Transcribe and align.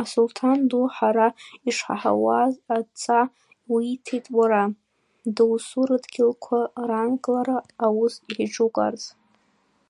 Асулҭан 0.00 0.58
ду 0.68 0.82
ҳара 0.94 1.28
ишҳаҳауаз 1.68 2.54
адҵа 2.74 3.20
уиҭеит 3.72 4.26
уара, 4.36 4.62
доусу 5.36 5.82
рыдгьылқәа 5.88 6.58
раанкылара 6.88 7.58
аус 7.86 8.14
еиҿукаарц. 8.40 9.02